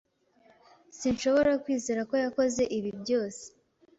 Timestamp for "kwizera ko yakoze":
1.63-2.61